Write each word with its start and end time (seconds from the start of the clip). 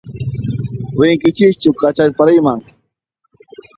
Rinkichischu 0.99 1.69
kacharpariyman? 1.79 2.59